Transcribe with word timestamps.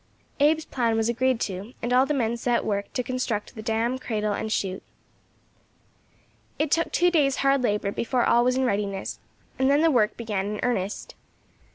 Abe's 0.39 0.65
plan 0.65 0.97
was 0.97 1.09
agreed 1.09 1.39
to, 1.41 1.75
and 1.79 1.93
all 1.93 2.07
the 2.07 2.13
men 2.15 2.35
set 2.35 2.61
to 2.61 2.65
work 2.65 2.91
to 2.93 3.03
construct 3.03 3.53
the 3.53 3.61
dam, 3.61 3.99
cradle, 3.99 4.33
and 4.33 4.51
shoot. 4.51 4.81
It 6.57 6.71
took 6.71 6.91
two 6.91 7.11
days' 7.11 7.35
hard 7.45 7.61
labour 7.61 7.91
before 7.91 8.25
all 8.25 8.43
was 8.43 8.57
in 8.57 8.65
readiness, 8.65 9.19
and 9.59 9.69
then 9.69 9.81
the 9.83 9.91
work 9.91 10.17
began 10.17 10.47
in 10.55 10.59
earnest. 10.63 11.13